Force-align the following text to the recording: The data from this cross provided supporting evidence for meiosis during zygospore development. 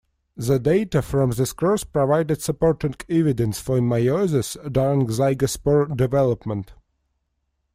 The 0.35 0.57
data 0.57 1.03
from 1.03 1.29
this 1.29 1.53
cross 1.53 1.83
provided 1.83 2.41
supporting 2.41 2.95
evidence 3.07 3.59
for 3.59 3.77
meiosis 3.79 4.57
during 4.73 5.05
zygospore 5.05 5.95
development. 5.95 6.73